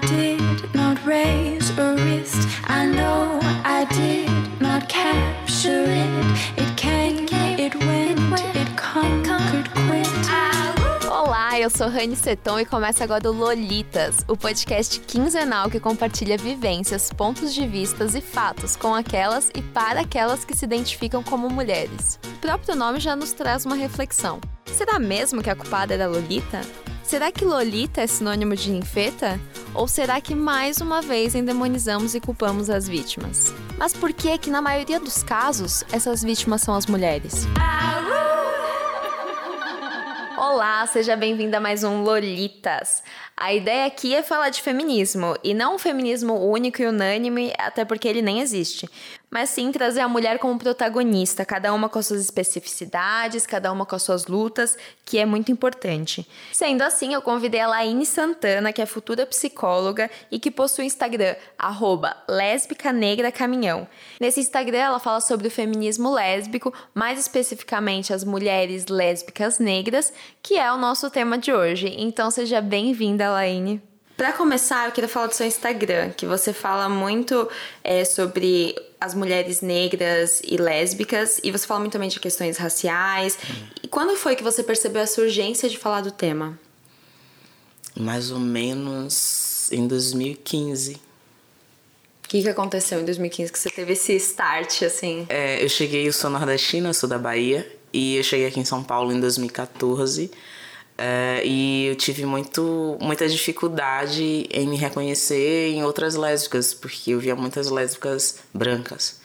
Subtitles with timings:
[0.00, 2.46] Did not raise a wrist.
[2.68, 6.60] I know I did not capture it.
[6.60, 7.26] It came,
[7.58, 8.20] it went,
[8.54, 10.06] it conquered, quit.
[11.10, 16.36] Olá, eu sou Rani Seton e começa agora o Lolitas, o podcast quinzenal que compartilha
[16.36, 21.48] vivências, pontos de vistas e fatos com aquelas e para aquelas que se identificam como
[21.48, 22.18] mulheres.
[22.22, 24.40] O próprio nome já nos traz uma reflexão.
[24.66, 26.60] Será mesmo que a culpada era Lolita?
[27.06, 29.38] Será que Lolita é sinônimo de ninfeta?
[29.72, 33.54] Ou será que mais uma vez endemonizamos e culpamos as vítimas?
[33.78, 37.46] Mas por que que na maioria dos casos essas vítimas são as mulheres?
[40.36, 43.04] Olá, seja bem-vinda a mais um Lolitas.
[43.36, 47.84] A ideia aqui é falar de feminismo, e não um feminismo único e unânime, até
[47.84, 48.88] porque ele nem existe,
[49.36, 53.84] mas sim trazer a mulher como protagonista, cada uma com as suas especificidades, cada uma
[53.84, 56.26] com as suas lutas, que é muito importante.
[56.54, 60.86] Sendo assim, eu convidei a Laine Santana, que é futura psicóloga e que possui o
[60.86, 63.86] Instagram, arroba lésbica negra caminhão.
[64.18, 70.56] Nesse Instagram, ela fala sobre o feminismo lésbico, mais especificamente as mulheres lésbicas negras, que
[70.56, 71.94] é o nosso tema de hoje.
[71.98, 73.82] Então, seja bem-vinda, Laine.
[74.16, 77.48] Para começar, eu queria falar do seu Instagram, que você fala muito
[77.84, 83.38] é, sobre as mulheres negras e lésbicas, e você fala muito também de questões raciais.
[83.82, 86.58] E quando foi que você percebeu essa urgência de falar do tema?
[87.94, 90.94] Mais ou menos em 2015.
[92.24, 95.26] O que, que aconteceu em 2015 que você teve esse start, assim?
[95.28, 98.82] É, eu cheguei, eu sou nordestina, sou da Bahia, e eu cheguei aqui em São
[98.82, 100.30] Paulo em 2014.
[100.98, 107.20] É, e eu tive muito, muita dificuldade em me reconhecer em outras lésbicas, porque eu
[107.20, 109.20] via muitas lésbicas brancas.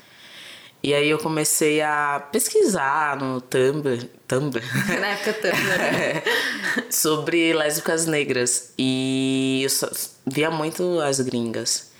[0.83, 4.63] E aí eu comecei a pesquisar no Tumblr, Tumblr
[4.99, 6.23] Na época Tumblr, né?
[6.89, 8.73] sobre lésbicas negras.
[8.77, 9.89] E eu
[10.25, 11.91] via muito as gringas.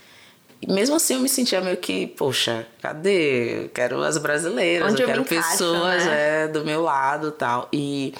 [0.60, 3.64] E mesmo assim eu me sentia meio que, poxa, cadê?
[3.64, 6.44] Eu quero as brasileiras, Onde eu quero pessoas né?
[6.44, 7.68] é, do meu lado tal.
[7.72, 8.14] E,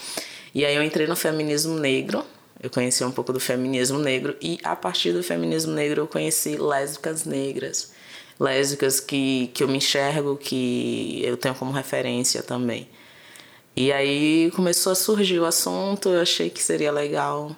[0.54, 2.24] e aí eu entrei no feminismo negro.
[2.62, 6.56] Eu conheci um pouco do feminismo negro e a partir do feminismo negro eu conheci
[6.56, 7.92] lésbicas negras.
[8.38, 12.88] Lésbicas que, que eu me enxergo, que eu tenho como referência também.
[13.74, 17.56] E aí começou a surgir o assunto, eu achei que seria legal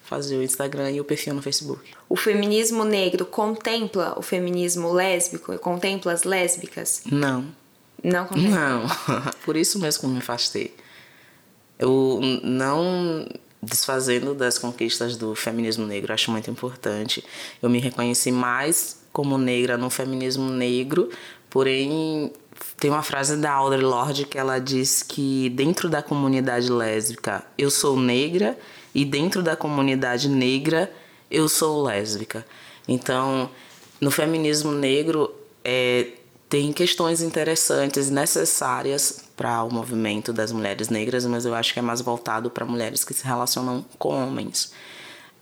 [0.00, 1.82] fazer o Instagram e o perfil no Facebook.
[2.08, 5.58] O feminismo negro contempla o feminismo lésbico?
[5.58, 7.02] Contempla as lésbicas?
[7.10, 7.46] Não,
[8.02, 8.50] Não contempla.
[8.50, 8.86] Não,
[9.44, 10.72] por isso mesmo que eu me afastei.
[11.78, 13.26] Eu não
[13.62, 17.24] desfazendo das conquistas do feminismo negro, acho muito importante.
[17.62, 21.10] Eu me reconheci mais como negra no feminismo negro,
[21.50, 22.32] porém
[22.78, 27.70] tem uma frase da Audre Lorde que ela diz que dentro da comunidade lésbica eu
[27.70, 28.58] sou negra
[28.94, 30.90] e dentro da comunidade negra
[31.30, 32.46] eu sou lésbica.
[32.86, 33.50] Então,
[34.00, 35.34] no feminismo negro
[35.64, 36.08] é,
[36.48, 41.82] tem questões interessantes, necessárias para o movimento das mulheres negras, mas eu acho que é
[41.82, 44.72] mais voltado para mulheres que se relacionam com homens.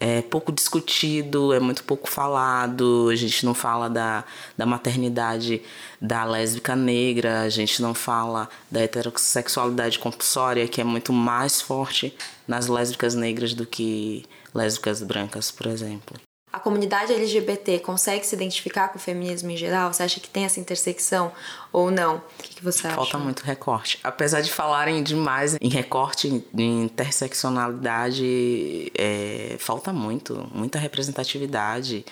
[0.01, 4.25] É pouco discutido, é muito pouco falado, a gente não fala da,
[4.57, 5.63] da maternidade
[6.01, 12.15] da lésbica negra, a gente não fala da heterossexualidade compulsória, que é muito mais forte
[12.47, 16.19] nas lésbicas negras do que lésbicas brancas, por exemplo.
[16.55, 19.93] A comunidade LGBT consegue se identificar com o feminismo em geral?
[19.93, 21.33] Você acha que tem essa intersecção
[21.73, 22.19] ou não?
[22.19, 22.95] O que, que você acha?
[22.95, 23.99] Falta muito recorte.
[24.05, 32.07] Apesar de falarem demais em recorte, em interseccionalidade, é, falta muito, muita representatividade.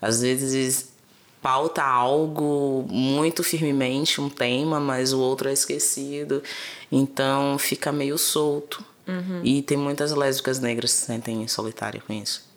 [0.00, 0.90] Às vezes
[1.42, 6.40] pauta algo muito firmemente, um tema, mas o outro é esquecido.
[6.92, 8.80] Então fica meio solto.
[9.42, 12.47] E tem muitas lésbicas negras que se sentem solitárias com isso.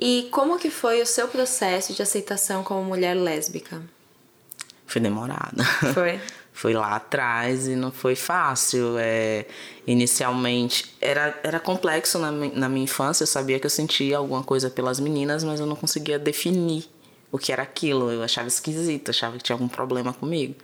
[0.00, 3.82] E como que foi o seu processo de aceitação como mulher lésbica?
[4.86, 5.64] Foi demorada.
[5.94, 6.20] Foi?
[6.54, 8.96] foi lá atrás e não foi fácil.
[8.98, 9.44] É,
[9.86, 13.24] inicialmente era, era complexo na, na minha infância.
[13.24, 16.84] Eu sabia que eu sentia alguma coisa pelas meninas, mas eu não conseguia definir
[17.32, 18.10] o que era aquilo.
[18.10, 20.54] Eu achava esquisito, achava que tinha algum problema comigo.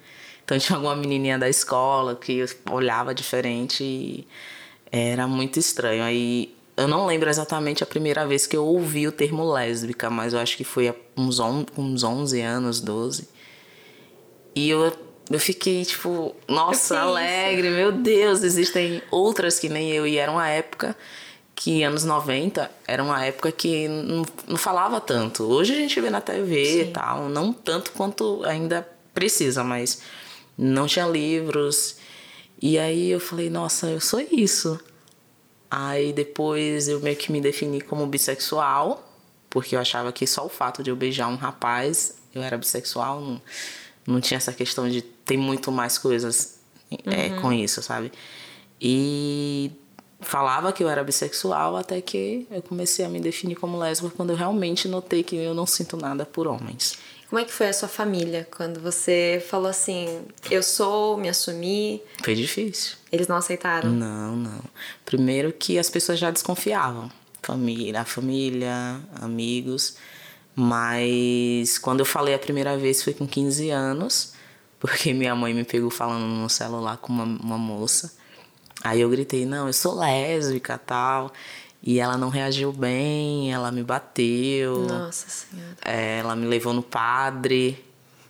[0.45, 4.27] Então tinha alguma menininha da escola que eu olhava diferente e
[4.93, 6.05] era muito estranho.
[6.05, 10.33] Aí eu não lembro exatamente a primeira vez que eu ouvi o termo lésbica, mas
[10.33, 13.29] eu acho que foi há uns, on, uns 11 anos, 12.
[14.55, 14.93] E eu,
[15.31, 17.09] eu fiquei, tipo, nossa, Que isso?
[17.09, 20.07] alegre, meu Deus, existem outras que nem eu.
[20.07, 20.97] E era uma época
[21.55, 25.45] que, anos 90, era uma época que não, não falava tanto.
[25.45, 26.93] Hoje a gente vê na TV e Sim.
[26.93, 30.01] tal, não tanto quanto ainda precisa, mas
[30.57, 31.97] não tinha livros.
[32.61, 34.81] E aí eu falei, nossa, eu sou isso.
[35.71, 39.07] Aí depois eu meio que me defini como bissexual.
[39.49, 43.21] porque eu achava que só o fato de eu beijar um rapaz, eu era bissexual,
[43.21, 43.43] não,
[44.07, 46.61] não tinha essa questão de ter muito mais coisas
[47.05, 48.13] é, com isso, sabe?
[48.81, 49.73] E
[50.21, 54.31] falava que eu era bissexual até que eu comecei a me definir como lésbica quando
[54.31, 56.97] eu realmente notei que eu não sinto nada por homens.
[57.31, 62.03] Como é que foi a sua família quando você falou assim, eu sou, me assumi?
[62.25, 62.97] Foi difícil.
[63.13, 63.89] Eles não aceitaram?
[63.89, 64.61] Não, não.
[65.07, 67.09] Primeiro que as pessoas já desconfiavam.
[67.41, 69.97] Família, a família, amigos.
[70.57, 74.33] Mas quando eu falei a primeira vez foi com 15 anos,
[74.81, 78.13] porque minha mãe me pegou falando no celular com uma, uma moça.
[78.83, 81.33] Aí eu gritei, não, eu sou lésbica tal.
[81.83, 84.81] E ela não reagiu bem, ela me bateu.
[84.87, 85.77] Nossa Senhora.
[85.85, 87.83] É, ela me levou no padre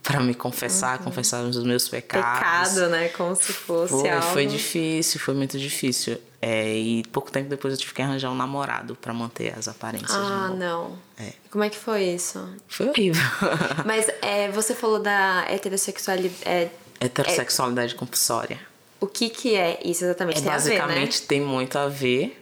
[0.03, 1.05] para me confessar, uhum.
[1.05, 2.75] confessar os meus pecados.
[2.75, 3.09] Pecado, né?
[3.09, 4.27] Como se fosse foi, algo...
[4.27, 6.19] Foi difícil, foi muito difícil.
[6.41, 10.11] É, e pouco tempo depois eu tive que arranjar um namorado para manter as aparências.
[10.11, 10.99] Ah, não.
[11.19, 11.33] É.
[11.51, 12.43] Como é que foi isso?
[12.67, 13.23] Foi horrível.
[13.85, 16.35] Mas é, você falou da heterossexualidade.
[16.47, 17.97] É, heterossexualidade é...
[17.99, 18.59] compulsória.
[18.99, 20.39] O que, que é isso exatamente?
[20.39, 21.27] É, tem basicamente ver, né?
[21.29, 22.40] tem muito a ver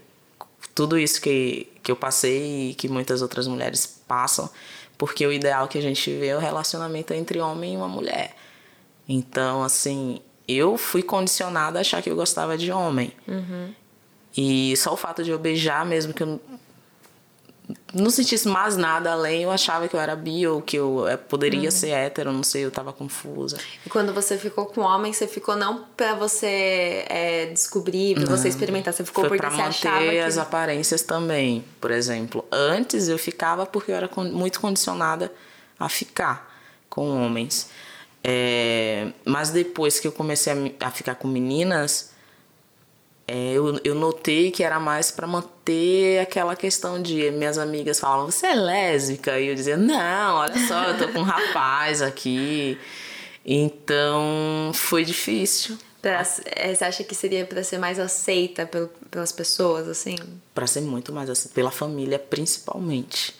[0.78, 4.48] tudo isso que, que eu passei e que muitas outras mulheres passam,
[4.96, 8.36] porque o ideal que a gente vê é o relacionamento entre homem e uma mulher.
[9.08, 13.12] Então, assim, eu fui condicionada a achar que eu gostava de homem.
[13.26, 13.74] Uhum.
[14.36, 16.40] E só o fato de eu beijar, mesmo que eu
[17.92, 21.16] não sentisse mais nada além, eu achava que eu era bi ou que eu eh,
[21.16, 21.70] poderia uhum.
[21.70, 23.58] ser hétero, não sei, eu tava confusa.
[23.84, 28.36] E quando você ficou com homem, você ficou não pra você é, descobrir, pra não.
[28.36, 30.18] você experimentar, você ficou Foi porque pra você manter que...
[30.18, 31.64] as aparências também.
[31.80, 35.30] Por exemplo, antes eu ficava porque eu era muito condicionada
[35.78, 36.50] a ficar
[36.88, 37.68] com homens.
[38.24, 42.10] É, mas depois que eu comecei a, a ficar com meninas,
[43.30, 48.30] é, eu, eu notei que era mais para manter aquela questão de minhas amigas falavam,
[48.30, 49.38] você é lésbica?
[49.38, 52.78] E eu dizia, não, olha só, eu tô com um rapaz aqui.
[53.44, 55.76] Então foi difícil.
[56.00, 58.66] Pra, é, você acha que seria para ser mais aceita
[59.10, 60.16] pelas pessoas, assim?
[60.54, 63.34] Para ser muito mais aceita, pela família principalmente.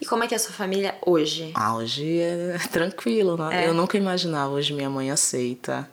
[0.00, 1.52] E como é que é a sua família hoje?
[1.54, 3.64] Ah, hoje é tranquilo, né?
[3.64, 3.68] É.
[3.68, 5.86] Eu nunca imaginava hoje minha mãe aceita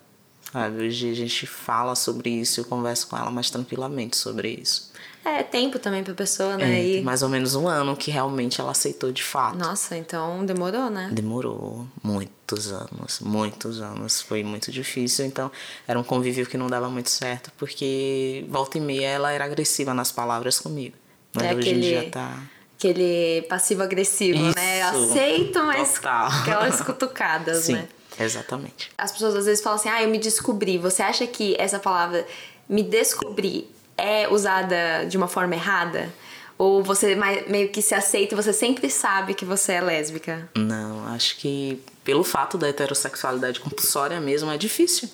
[0.53, 0.85] Sabe?
[0.85, 4.93] Hoje a gente fala sobre isso, eu converso com ela mais tranquilamente sobre isso.
[5.25, 6.79] É, tempo também pra pessoa, né?
[6.79, 7.01] É, e...
[7.01, 9.57] mais ou menos um ano que realmente ela aceitou de fato.
[9.57, 11.09] Nossa, então demorou, né?
[11.11, 14.21] Demorou muitos anos, muitos anos.
[14.21, 15.51] Foi muito difícil, então
[15.87, 19.91] era um convívio que não dava muito certo, porque volta e meia ela era agressiva
[19.91, 20.95] nas palavras comigo.
[21.33, 21.77] Mas é hoje aquele...
[21.77, 22.43] em dia tá
[22.77, 24.81] aquele passivo-agressivo, né?
[24.83, 26.27] Aceito, mas Total.
[26.27, 27.73] aquelas cutucadas, Sim.
[27.73, 27.87] né?
[28.19, 28.91] Exatamente.
[28.97, 30.77] As pessoas às vezes falam assim: ah, eu me descobri.
[30.77, 32.25] Você acha que essa palavra
[32.67, 36.13] me descobrir é usada de uma forma errada?
[36.57, 37.15] Ou você
[37.47, 40.49] meio que se aceita e você sempre sabe que você é lésbica?
[40.55, 45.09] Não, acho que pelo fato da heterossexualidade compulsória mesmo é difícil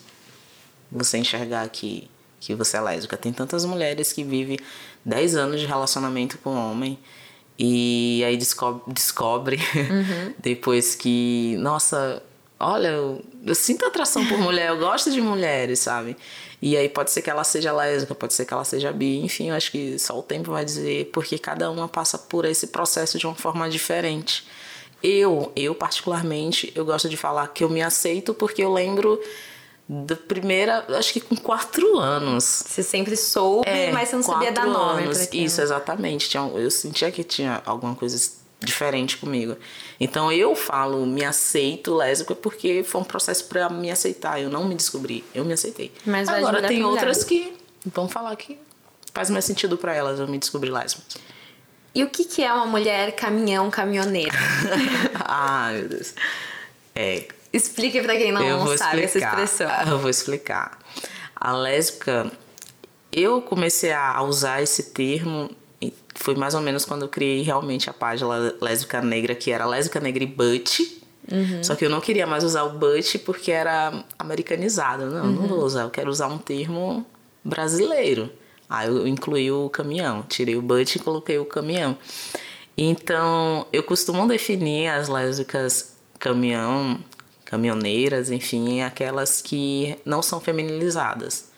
[0.91, 2.09] você enxergar que,
[2.39, 3.15] que você é lésbica.
[3.15, 4.57] Tem tantas mulheres que vivem
[5.05, 6.99] 10 anos de relacionamento com um homem
[7.57, 10.33] e aí descobre, descobre uhum.
[10.39, 12.21] depois que, nossa,
[12.59, 16.17] olha, eu, eu, sinto atração por mulher, eu gosto de mulheres, sabe?
[16.61, 19.50] E aí pode ser que ela seja lésbica, pode ser que ela seja bi, enfim,
[19.50, 23.17] eu acho que só o tempo vai dizer, porque cada uma passa por esse processo
[23.17, 24.45] de uma forma diferente.
[25.01, 29.19] Eu, eu particularmente, eu gosto de falar que eu me aceito porque eu lembro
[29.87, 32.44] da primeira, acho que com quatro anos.
[32.44, 35.04] Você sempre soube, é, mas você não sabia dar nome.
[35.04, 35.30] Anos.
[35.31, 36.37] Isso, exatamente.
[36.37, 38.16] Eu sentia que tinha alguma coisa
[38.59, 39.57] diferente comigo.
[39.99, 44.42] Então eu falo, me aceito lésbica porque foi um processo para me aceitar.
[44.42, 45.92] Eu não me descobri, eu me aceitei.
[46.06, 47.54] Mas agora tem outras que
[47.85, 48.59] vão falar que
[49.13, 51.19] faz mais sentido para elas eu me descobrir lésbica.
[51.94, 54.37] E o que, que é uma mulher caminhão caminhoneira?
[55.25, 56.13] Ai, meu Deus.
[56.95, 57.28] É.
[57.51, 59.39] Explique para quem não sabe explicar.
[59.39, 59.92] essa expressão.
[59.92, 60.78] Eu vou explicar.
[61.35, 62.31] A lésbica,
[63.11, 65.49] eu comecei a usar esse termo
[66.19, 70.02] foi mais ou menos quando eu criei realmente a página Lésbica Negra, que era Lésbica
[70.02, 71.02] Negra e Butt.
[71.31, 71.64] Uhum.
[71.64, 75.06] Só que eu não queria mais usar o butt porque era americanizado.
[75.06, 75.31] Não, uhum.
[75.31, 75.83] não vou usar.
[75.83, 77.06] Eu quero usar um termo
[77.44, 78.30] brasileiro.
[78.69, 80.23] Aí eu incluí o caminhão.
[80.23, 81.97] Tirei o butt e coloquei o caminhão.
[82.78, 86.99] Então, eu costumo definir as lésbicas caminhão,
[87.45, 91.48] caminhoneiras, enfim, aquelas que não são feminilizadas.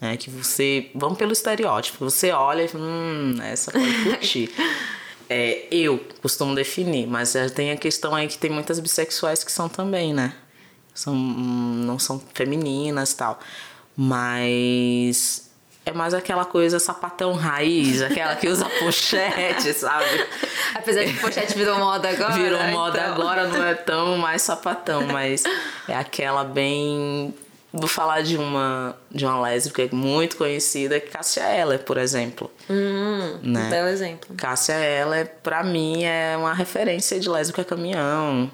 [0.00, 0.16] Né?
[0.16, 0.90] Que você.
[0.94, 2.04] Vamos pelo estereótipo.
[2.04, 4.50] Você olha e fala, hum, essa pode curtir.
[5.28, 9.68] é, eu costumo definir, mas tem a questão aí que tem muitas bissexuais que são
[9.68, 10.34] também, né?
[10.94, 13.38] São, não são femininas tal.
[13.96, 15.48] Mas
[15.88, 20.04] é mais aquela coisa sapatão raiz, aquela que usa pochete, sabe?
[20.74, 22.32] Apesar de que pochete virou moda agora.
[22.34, 23.12] Virou moda então.
[23.12, 25.44] agora, não é tão mais sapatão, mas
[25.88, 27.34] é aquela bem.
[27.78, 32.50] Vou falar de uma, de uma lésbica muito conhecida, que Cássia Eller, por exemplo.
[32.68, 33.68] Hum, Né?
[33.70, 34.34] Belo exemplo.
[34.36, 38.50] Cássia Eller, pra mim, é uma referência de lésbica caminhão.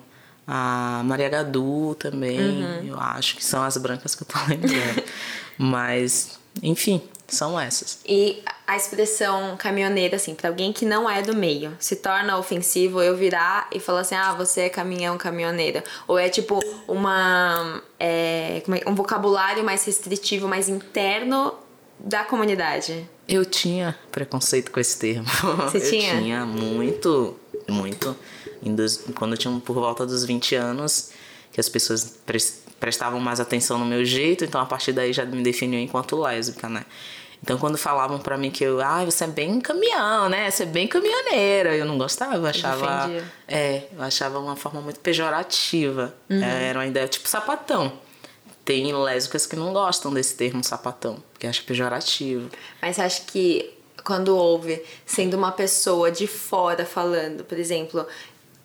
[0.46, 2.84] A Maria Gadu também, Uhum.
[2.88, 5.02] eu acho que são as brancas que eu tô lembrando.
[5.58, 7.98] Mas, enfim, são essas.
[8.06, 13.02] E a expressão caminhoneira, assim, pra alguém que não é do meio, se torna ofensivo
[13.02, 15.82] eu virar e falar assim, ah, você é caminhão, caminhoneira.
[16.06, 17.82] Ou é tipo uma.
[17.98, 21.54] é, é- um vocabulário mais restritivo, mais interno
[21.98, 23.08] da comunidade.
[23.26, 25.26] Eu tinha preconceito com esse termo.
[25.70, 26.18] Você eu tinha?
[26.18, 27.38] tinha muito,
[27.68, 28.14] muito.
[29.14, 31.10] Quando eu tinha por volta dos 20 anos,
[31.52, 32.04] que as pessoas
[32.84, 36.68] prestavam mais atenção no meu jeito, então a partir daí já me definiu enquanto lésbica,
[36.68, 36.84] né?
[37.42, 40.50] Então quando falavam pra mim que eu, ah, você é bem caminhão, né?
[40.50, 43.10] Você é bem caminhoneira, eu não gostava, eu achava,
[43.48, 46.14] é, eu achava uma forma muito pejorativa.
[46.28, 47.90] É, Era uma ideia tipo sapatão.
[48.66, 52.50] Tem lésbicas que não gostam desse termo sapatão, porque acham pejorativo.
[52.82, 53.72] Mas acha que
[54.04, 58.06] quando ouve, sendo uma pessoa de fora falando, por exemplo,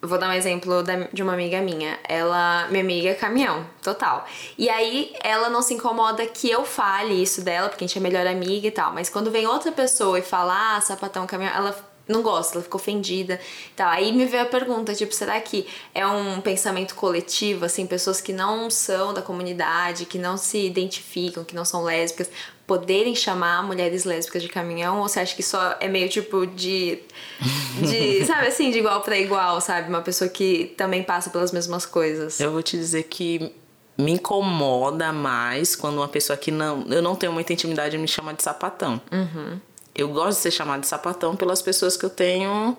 [0.01, 1.99] vou dar um exemplo de uma amiga minha.
[2.07, 4.25] Ela, minha amiga é caminhão, total.
[4.57, 8.01] E aí ela não se incomoda que eu fale isso dela, porque a gente é
[8.01, 8.93] melhor amiga e tal.
[8.93, 12.79] Mas quando vem outra pessoa e fala, ah, sapatão, caminhão, ela não gosta, ela ficou
[12.79, 13.89] ofendida e tal.
[13.89, 18.33] Aí me veio a pergunta, tipo, será que é um pensamento coletivo, assim, pessoas que
[18.33, 22.29] não são da comunidade, que não se identificam, que não são lésbicas,
[22.69, 24.99] poderem chamar mulheres lésbicas de caminhão?
[24.99, 26.99] Ou você acha que só é meio tipo de.
[27.81, 29.89] de sabe assim, de igual pra igual, sabe?
[29.89, 32.39] Uma pessoa que também passa pelas mesmas coisas.
[32.39, 33.51] Eu vou te dizer que
[33.97, 36.85] me incomoda mais quando uma pessoa que não.
[36.87, 39.01] Eu não tenho muita intimidade me chama de sapatão.
[39.11, 39.59] Uhum.
[39.95, 42.77] Eu gosto de ser chamada de sapatão pelas pessoas que eu tenho.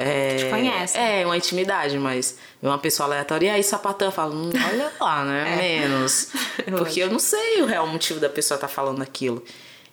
[0.00, 1.00] É, Te conhecem.
[1.20, 5.24] É, uma intimidade, mas uma pessoa aleatória, e aí sapatão, eu falo, hum, olha lá,
[5.24, 5.56] né?
[5.60, 6.28] Menos.
[6.78, 9.44] Porque eu não sei o real motivo da pessoa estar falando aquilo.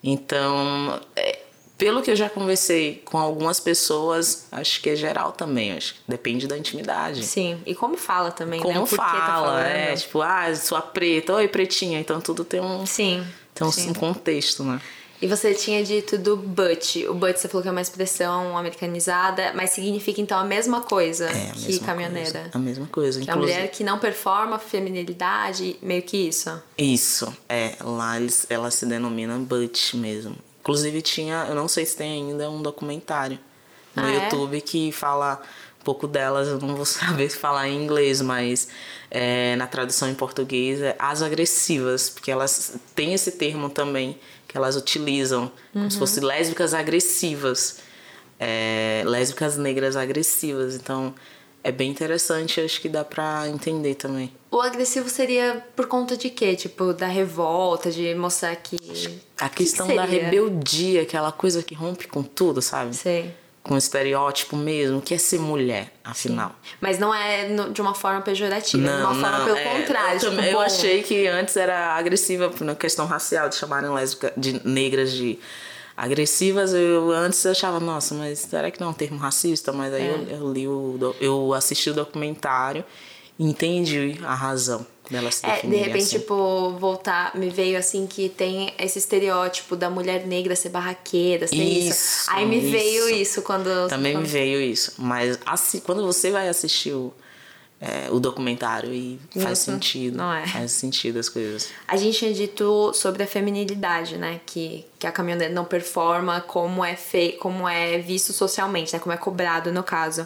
[0.03, 1.39] Então, é,
[1.77, 5.99] pelo que eu já conversei com algumas pessoas, acho que é geral também, acho que
[6.07, 7.23] depende da intimidade.
[7.25, 8.65] Sim, e como fala também, né?
[8.65, 9.65] Como O porquê tá fala, falando.
[9.65, 13.25] é, tipo, ah, sua preta, oi pretinha, então tudo tem um, Sim.
[13.53, 14.79] tem um, um contexto, né?
[15.19, 17.07] E você tinha dito do butt.
[17.07, 21.25] O butt você falou que é uma expressão americanizada, mas significa então a mesma coisa
[21.25, 22.31] É a que mesma caminhoneira.
[22.31, 22.49] coisa.
[22.53, 26.61] A mesma coisa, Que é a mulher que não performa feminilidade, meio que isso.
[26.77, 30.35] Isso, é, lá eles, ela se denomina Butch mesmo.
[30.61, 33.39] Inclusive tinha, eu não sei se tem ainda um documentário
[33.95, 34.23] no Ah, é?
[34.25, 35.41] YouTube que fala
[35.81, 38.67] um pouco delas, eu não vou saber falar em inglês, mas
[39.09, 44.57] é, na tradução em português é as agressivas, porque elas têm esse termo também que
[44.57, 45.89] elas utilizam, como Uhum.
[45.91, 47.79] se fossem lésbicas agressivas,
[48.39, 51.13] é, lésbicas negras agressivas, então
[51.63, 54.31] é bem interessante, acho que dá pra entender também.
[54.49, 56.55] O agressivo seria por conta de quê?
[56.55, 58.77] Tipo, da revolta, de mostrar que.
[59.37, 60.23] A que questão que da seria?
[60.23, 62.95] rebeldia, aquela coisa que rompe com tudo, sabe?
[62.95, 63.33] Sei.
[63.67, 66.55] Com estereótipo mesmo, que é ser mulher, afinal.
[66.79, 69.63] Mas não é no- de uma forma pejorativa, de Não, uma forma não, pelo é,
[69.79, 70.13] contrário.
[70.15, 74.31] Eu, tipo, também- eu achei que antes era agressiva na questão racial, de chamarem lésbica,
[74.37, 75.37] de negras de
[75.95, 76.73] agressivas.
[76.73, 79.71] Eu antes achava, nossa, mas será que não é um termo racista?
[79.73, 80.11] Mas aí É.
[80.11, 82.83] eu, eu li o, eu assisti o documentário
[83.39, 86.19] e entendi a razão dela se É, de repente, assim.
[86.19, 91.55] tipo, voltar, me veio assim que tem esse estereótipo da mulher negra ser barraqueira, ser
[91.55, 91.89] isso.
[91.89, 92.69] Isso, Aí me isso.
[92.71, 93.87] veio isso quando.
[93.87, 94.93] Também me quando- veio isso.
[94.97, 97.13] Mas assim, quando você vai assistir o,
[97.79, 100.17] é, o documentário e faz sentido.
[100.17, 100.45] não é.
[100.47, 101.69] Faz sentido as coisas.
[101.87, 104.41] A gente tinha dito sobre a feminilidade, né?
[104.45, 107.33] Que, que a caminhoneira não performa como é fe...
[107.39, 108.99] como é visto socialmente, né?
[108.99, 110.25] Como é cobrado no caso.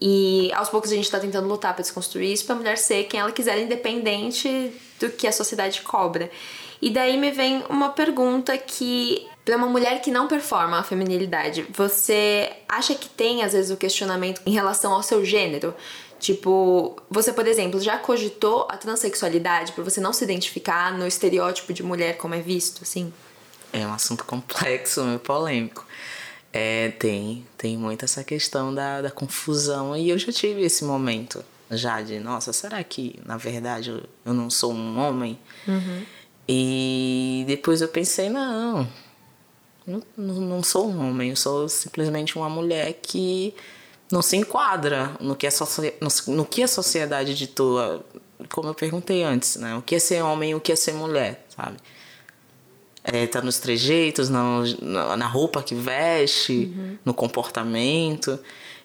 [0.00, 3.20] E aos poucos a gente tá tentando lutar pra desconstruir isso pra mulher ser quem
[3.20, 6.30] ela quiser, independente do que a sociedade cobra.
[6.80, 11.66] E daí me vem uma pergunta que Pra uma mulher que não performa a feminilidade,
[11.74, 15.74] você acha que tem às vezes o questionamento em relação ao seu gênero?
[16.20, 21.72] Tipo, você, por exemplo, já cogitou a transexualidade por você não se identificar no estereótipo
[21.72, 23.10] de mulher como é visto, assim?
[23.72, 25.86] É um assunto complexo, meio polêmico.
[26.52, 29.96] É, tem, tem muito essa questão da, da confusão.
[29.96, 34.32] E eu já tive esse momento já de, nossa, será que na verdade eu, eu
[34.32, 35.38] não sou um homem?
[36.48, 38.88] E depois eu pensei, não,
[39.86, 43.54] não, não sou um homem, eu sou simplesmente uma mulher que
[44.10, 45.50] não se enquadra no que a,
[46.26, 48.02] no que a sociedade ditou,
[48.50, 49.76] como eu perguntei antes, né?
[49.76, 51.76] O que é ser homem e o que é ser mulher, sabe?
[53.10, 56.98] É, tá nos trejeitos, na, na roupa que veste, uhum.
[57.04, 58.38] no comportamento.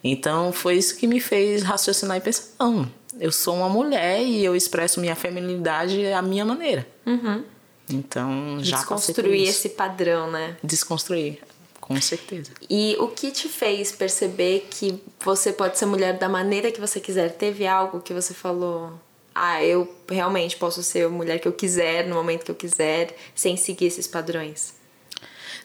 [0.03, 2.89] Então foi isso que me fez raciocinar e pensar: não,
[3.19, 6.87] eu sou uma mulher e eu expresso minha feminilidade à minha maneira.
[7.05, 7.43] Uhum.
[7.89, 10.57] Então já Desconstruir esse padrão, né?
[10.63, 11.39] Desconstruir,
[11.79, 12.51] com certeza.
[12.69, 16.99] E o que te fez perceber que você pode ser mulher da maneira que você
[16.99, 17.31] quiser?
[17.31, 18.93] Teve algo que você falou?
[19.33, 23.15] Ah, eu realmente posso ser a mulher que eu quiser, no momento que eu quiser,
[23.33, 24.75] sem seguir esses padrões.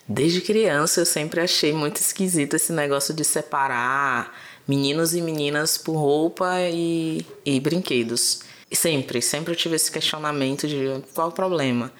[0.07, 4.35] Desde criança eu sempre achei muito esquisito esse negócio de separar
[4.67, 8.41] meninos e meninas por roupa e, e brinquedos.
[8.73, 11.93] Sempre, sempre eu tive esse questionamento de qual o problema.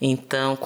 [0.00, 0.58] Então,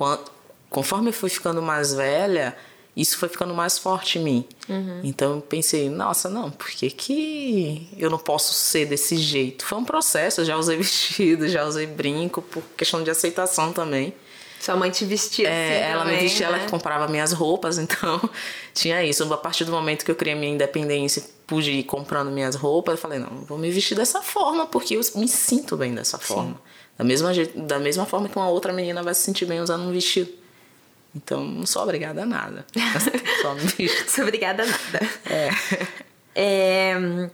[0.70, 2.56] conforme eu fui ficando mais velha,
[2.98, 4.44] isso foi ficando mais forte em mim.
[4.68, 5.00] Uhum.
[5.04, 9.64] Então eu pensei, nossa, não, por que, que eu não posso ser desse jeito?
[9.64, 14.12] Foi um processo, eu já usei vestido, já usei brinco, por questão de aceitação também.
[14.60, 16.58] Sua mãe te vestia é, assim Ela também, me vestia, né?
[16.58, 18.20] ela comprava minhas roupas, então
[18.74, 19.32] tinha isso.
[19.32, 22.98] A partir do momento que eu criei minha independência, pude ir comprando minhas roupas, eu
[22.98, 26.54] falei, não, vou me vestir dessa forma, porque eu me sinto bem dessa forma.
[26.54, 26.58] Sim.
[26.98, 29.92] Da mesma, da mesma forma que uma outra menina vai se sentir bem usando um
[29.92, 30.32] vestido.
[31.14, 32.66] Então, não sou obrigada a nada.
[33.42, 34.10] Só me visto.
[34.10, 35.00] sou obrigada a nada.
[35.26, 35.50] É.
[36.34, 37.30] é.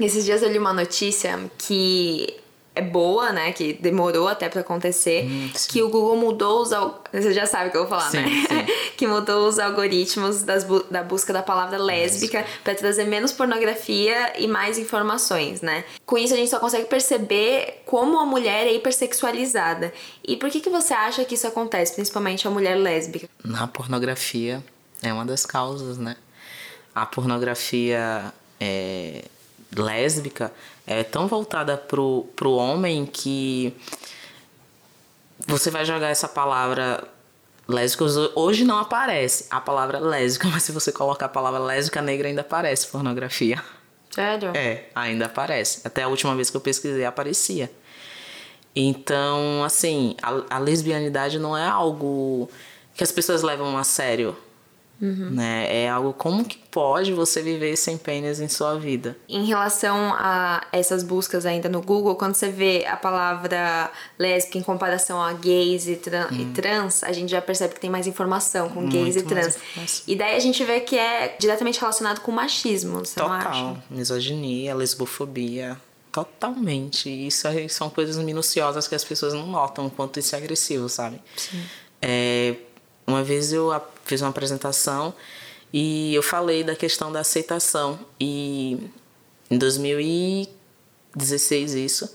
[0.00, 2.38] Esses dias eu li uma notícia que
[2.80, 3.52] boa, né?
[3.52, 5.24] Que demorou até para acontecer.
[5.24, 6.70] Hum, que o Google mudou os.
[7.12, 8.28] Você já sabe o que eu vou falar, sim, né?
[8.48, 8.72] Sim.
[8.96, 14.38] que mudou os algoritmos das bu da busca da palavra lésbica para trazer menos pornografia
[14.38, 15.84] e mais informações, né?
[16.04, 19.92] Com isso a gente só consegue perceber como a mulher é hipersexualizada.
[20.26, 23.28] E por que, que você acha que isso acontece, principalmente a mulher lésbica?
[23.44, 24.62] Na pornografia
[25.02, 26.16] é uma das causas, né?
[26.94, 29.24] A pornografia é,
[29.76, 30.52] lésbica
[30.88, 33.76] é tão voltada pro, pro homem que
[35.46, 37.06] você vai jogar essa palavra
[37.68, 38.04] lésbica.
[38.34, 42.40] Hoje não aparece a palavra lésbica, mas se você colocar a palavra lésbica negra, ainda
[42.40, 43.62] aparece pornografia.
[44.10, 44.52] Sério?
[44.56, 45.82] É, ainda aparece.
[45.84, 47.70] Até a última vez que eu pesquisei, aparecia.
[48.74, 52.48] Então, assim, a, a lesbianidade não é algo
[52.94, 54.34] que as pessoas levam a sério.
[55.00, 55.30] Uhum.
[55.30, 55.84] Né?
[55.84, 59.16] É algo como que pode você viver sem pênis em sua vida.
[59.28, 64.62] Em relação a essas buscas ainda no Google, quando você vê a palavra lésbica em
[64.62, 66.40] comparação a gays e, tran hum.
[66.40, 69.58] e trans, a gente já percebe que tem mais informação com gays Muito e trans.
[70.06, 73.28] E daí a gente vê que é diretamente relacionado com machismo, você Total.
[73.28, 73.82] não acha?
[73.90, 75.76] Misoginia, lesbofobia.
[76.10, 77.08] Totalmente.
[77.08, 81.20] Isso são coisas minuciosas que as pessoas não notam o quanto isso é agressivo, sabe?
[81.36, 81.62] Sim.
[82.00, 82.54] É,
[83.08, 83.72] uma vez eu
[84.04, 85.12] fiz uma apresentação
[85.72, 87.98] e eu falei da questão da aceitação.
[88.20, 88.78] E
[89.50, 92.14] em 2016, isso,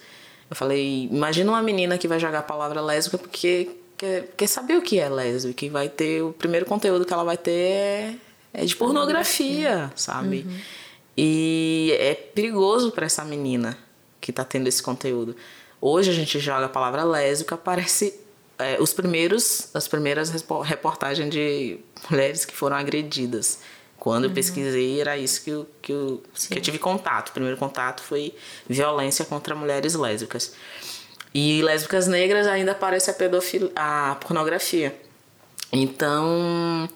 [0.49, 4.77] eu falei: imagina uma menina que vai jogar a palavra lésbica porque quer, quer saber
[4.77, 5.65] o que é lésbica.
[5.65, 6.21] E vai ter.
[6.21, 8.15] O primeiro conteúdo que ela vai ter é,
[8.53, 10.45] é de pornografia, sabe?
[10.47, 10.59] Uhum.
[11.17, 13.75] E é perigoso para essa menina
[14.21, 15.35] que tá tendo esse conteúdo.
[15.81, 18.22] Hoje a gente joga a palavra lésbica, parece
[18.63, 20.31] é, os primeiros, as primeiras
[20.63, 23.59] reportagens de mulheres que foram agredidas.
[23.97, 24.31] Quando uhum.
[24.31, 27.29] eu pesquisei, era isso que eu, que, eu, que eu tive contato.
[27.29, 28.35] O primeiro contato foi
[28.67, 30.53] violência contra mulheres lésbicas.
[31.33, 33.71] E lésbicas negras ainda aparece a, pedofil...
[33.75, 34.93] a pornografia.
[35.71, 36.89] Então,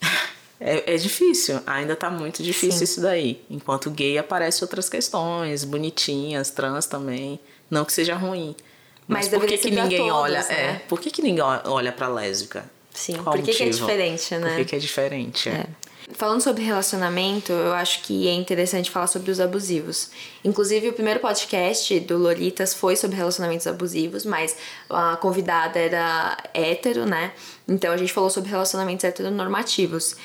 [0.58, 2.84] é, é, difícil, ainda tá muito difícil Sim.
[2.84, 3.44] isso daí.
[3.48, 7.38] Enquanto gay aparece outras questões, bonitinhas, trans também.
[7.70, 8.56] Não que seja ruim.
[9.06, 10.42] Mas, Mas por que, que ninguém todos, olha?
[10.42, 10.54] Né?
[10.54, 12.64] É, por que, que ninguém olha pra lésbica?
[12.94, 14.48] Sim, Qual por que, que, é diferente, né?
[14.48, 15.48] Por que, que é diferente?
[15.48, 15.66] É.
[16.14, 20.10] Falando sobre relacionamento, eu acho que é interessante falar sobre os abusivos.
[20.44, 24.56] Inclusive, o primeiro podcast do Lolitas foi sobre relacionamentos abusivos, mas
[24.90, 27.32] a convidada era hétero, né?
[27.66, 30.16] Então a gente falou sobre relacionamentos heteronormativos.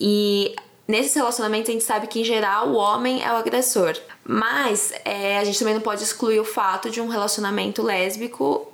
[0.00, 0.54] E
[0.86, 5.38] Nesses relacionamentos a gente sabe que em geral o homem é o agressor, mas é,
[5.38, 8.70] a gente também não pode excluir o fato de um relacionamento lésbico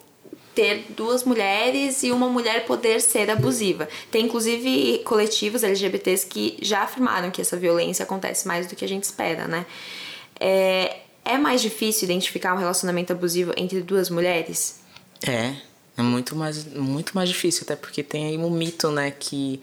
[0.55, 3.89] ter duas mulheres e uma mulher poder ser abusiva.
[4.11, 8.89] Tem inclusive coletivos LGBTs que já afirmaram que essa violência acontece mais do que a
[8.89, 9.65] gente espera, né?
[10.39, 14.81] É, é mais difícil identificar um relacionamento abusivo entre duas mulheres?
[15.25, 15.55] É,
[15.97, 19.61] é muito mais, muito mais difícil, até porque tem aí um mito, né, que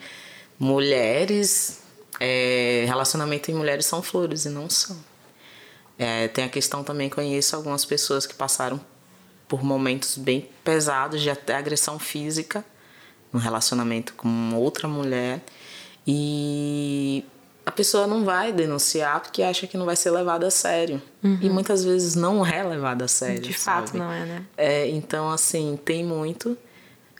[0.58, 1.82] mulheres
[2.20, 4.98] é, relacionamento em mulheres são flores e não são.
[5.98, 8.80] É, tem a questão também, conheço algumas pessoas que passaram
[9.48, 12.64] por momentos bem pesados de até agressão física
[13.32, 15.42] no relacionamento com outra mulher
[16.06, 17.26] e
[17.66, 21.02] a pessoa não vai denunciar porque acha que não vai ser levada a sério.
[21.22, 21.38] Uhum.
[21.42, 23.42] E muitas vezes não é levada a sério.
[23.42, 23.88] De sabe?
[23.88, 24.46] fato, não é, né?
[24.56, 26.58] É, então, assim, tem muito.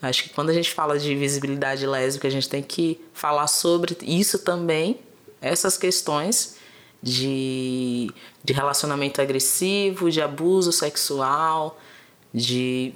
[0.02, 3.98] Acho que quando a gente fala de visibilidade lésbica, a gente tem que falar sobre
[4.04, 5.00] isso também,
[5.42, 6.58] essas questões
[7.02, 8.12] de,
[8.44, 11.80] de relacionamento agressivo, de abuso sexual,
[12.34, 12.94] de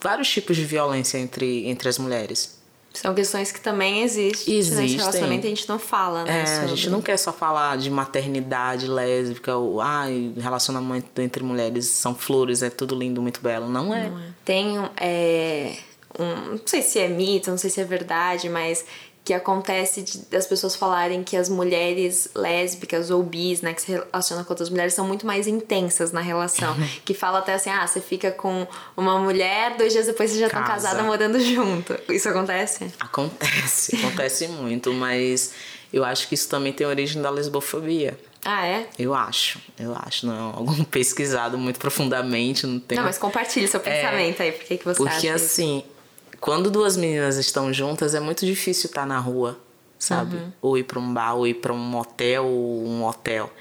[0.00, 2.56] vários tipos de violência entre, entre as mulheres.
[2.94, 4.54] São questões que também existem.
[4.56, 4.84] Existem.
[4.84, 6.44] Nesse relacionamento a gente não fala, né?
[6.46, 10.06] É, a gente não quer só falar de maternidade lésbica, ou ah,
[10.38, 13.68] relacionamento entre mulheres são flores, é tudo lindo, muito belo.
[13.68, 14.10] Não é.
[14.46, 15.76] Tem é,
[16.18, 16.50] um.
[16.52, 18.84] Não sei se é mito, não sei se é verdade, mas
[19.26, 23.90] que acontece de, das pessoas falarem que as mulheres lésbicas ou bis, né, que se
[23.90, 26.76] relacionam com outras mulheres, são muito mais intensas na relação.
[27.04, 28.64] que fala até assim, ah, você fica com
[28.96, 30.86] uma mulher, dois dias depois vocês já estão Casa.
[30.88, 31.98] casadas morando junto.
[32.08, 32.92] Isso acontece?
[33.00, 35.52] Acontece, acontece muito, mas
[35.92, 38.16] eu acho que isso também tem origem da lesbofobia.
[38.44, 38.86] Ah, é?
[38.96, 40.24] Eu acho, eu acho.
[40.24, 42.96] Não é algo pesquisado muito profundamente, não tem.
[42.96, 45.44] Não, mas compartilhe seu pensamento aí, por que, que você Porque acha isso?
[45.46, 45.84] assim,
[46.40, 49.58] quando duas meninas estão juntas, é muito difícil estar na rua,
[49.98, 50.36] sabe?
[50.36, 50.52] Uhum.
[50.62, 53.52] Ou ir para um bar, ou ir para um motel ou um hotel.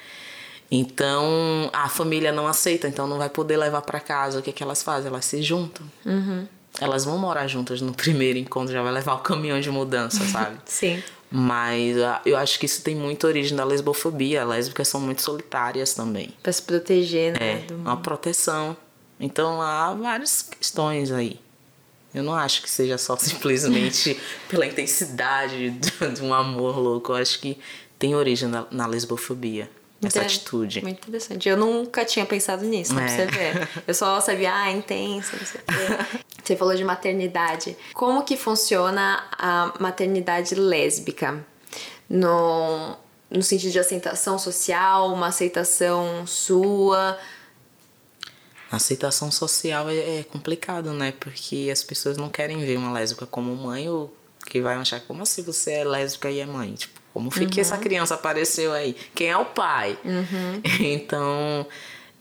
[0.70, 4.40] Então, a família não aceita, então não vai poder levar para casa.
[4.40, 5.10] O que, que elas fazem?
[5.10, 5.86] Elas se juntam.
[6.06, 6.48] Uhum.
[6.82, 10.58] Elas vão morar juntas no primeiro encontro, já vai levar o caminhão de mudança, sabe?
[10.66, 11.02] Sim.
[11.32, 14.46] Mas ah, eu acho que isso tem muita origem da lesbofobia.
[14.46, 16.34] Lésbicas são muito solitárias também.
[16.42, 17.66] Pra se proteger, né?
[17.70, 18.78] É, uma proteção.
[19.20, 21.40] Então há várias questões aí.
[22.16, 27.12] Eu não acho que seja só simplesmente pela intensidade de um amor louco.
[27.12, 27.58] Eu acho que
[28.00, 29.70] tem origem na, na lesbofobia.
[30.04, 30.82] Essa Inter- atitude.
[30.82, 31.48] Muito interessante.
[31.50, 33.18] Eu nunca tinha pensado nisso, né, pra É.
[33.18, 33.26] você
[33.60, 33.70] ver.
[33.88, 36.20] Eu só sabia, ah, é intensa, não sei o quê.
[36.46, 37.76] Você falou de maternidade.
[37.96, 41.44] Como que funciona a maternidade lésbica?
[42.08, 42.96] No,
[43.32, 47.18] no sentido de aceitação social, uma aceitação sua.
[48.72, 51.14] A aceitação social é, é complicado, né?
[51.20, 55.24] Porque as pessoas não querem ver uma lésbica como mãe ou que vai achar como
[55.24, 56.74] assim você é lésbica e é mãe?
[56.74, 58.96] Tipo, como foi que essa criança apareceu aí?
[59.14, 59.98] Quem é o pai?
[60.80, 61.66] Então,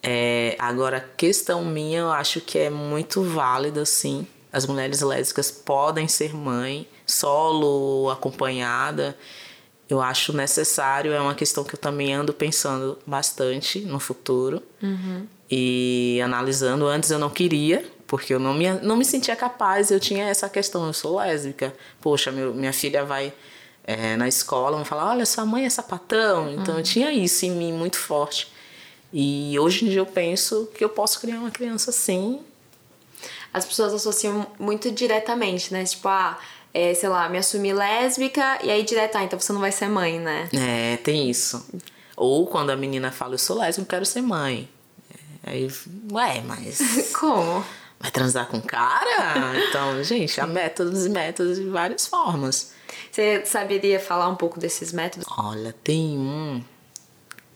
[0.02, 4.26] é, agora, questão minha, eu acho que é muito válida, sim.
[4.52, 9.16] As mulheres lésbicas podem ser mãe, solo ou acompanhada.
[9.88, 14.62] Eu acho necessário, é uma questão que eu também ando pensando bastante no futuro.
[15.50, 20.00] E analisando, antes eu não queria, porque eu não me, não me sentia capaz, eu
[20.00, 21.74] tinha essa questão, eu sou lésbica.
[22.00, 23.32] Poxa, meu, minha filha vai
[23.84, 26.50] é, na escola, vão falar, olha, sua mãe é sapatão.
[26.52, 28.52] Então eu tinha isso em mim muito forte.
[29.12, 32.40] E hoje em dia eu penso que eu posso criar uma criança assim.
[33.52, 35.84] As pessoas associam muito diretamente, né?
[35.84, 36.36] Tipo, ah,
[36.72, 39.88] é, sei lá, me assumi lésbica e aí direto, ah, então você não vai ser
[39.88, 40.48] mãe, né?
[40.52, 41.64] É, tem isso.
[42.16, 44.68] Ou quando a menina fala, eu sou lésbica, eu quero ser mãe.
[45.46, 45.68] Aí,
[46.10, 47.64] ué, mas Como?
[48.00, 49.52] vai transar com cara?
[49.68, 52.72] Então, gente, há métodos e métodos de várias formas.
[53.10, 55.26] Você saberia falar um pouco desses métodos?
[55.38, 56.62] Olha, tem um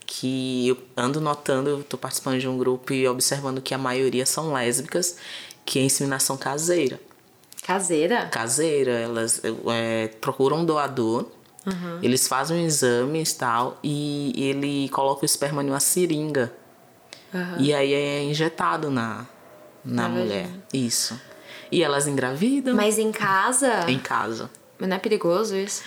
[0.05, 4.25] que eu ando notando, eu tô participando de um grupo e observando que a maioria
[4.25, 5.17] são lésbicas,
[5.63, 6.99] que é inseminação caseira.
[7.61, 8.25] Caseira?
[8.25, 11.27] Caseira, elas é, procuram um doador,
[12.01, 16.51] eles fazem um exame e tal, e ele coloca o esperma em uma seringa.
[17.57, 19.25] E aí é injetado na,
[19.83, 20.43] na, Na mulher.
[20.43, 20.63] vagina.
[20.73, 21.19] Isso.
[21.71, 23.85] E elas engravidam Mas em casa?
[23.89, 24.49] em casa.
[24.79, 25.83] Mas não é perigoso isso?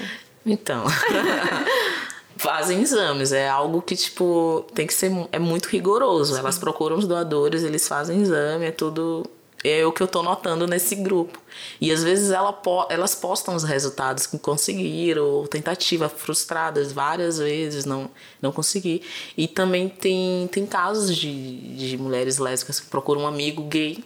[0.46, 0.85] Então.
[2.37, 5.12] Fazem exames, é algo que, tipo, tem que ser.
[5.31, 6.37] É muito rigoroso.
[6.37, 9.24] Elas procuram os doadores, eles fazem exame, é tudo.
[9.64, 11.38] É o que eu tô notando nesse grupo.
[11.81, 17.85] E às vezes ela elas postam os resultados que conseguiram, ou tentativa frustradas várias vezes,
[17.85, 19.03] não, não consegui.
[19.37, 24.03] E também tem, tem casos de, de mulheres lésbicas que procuram um amigo gay,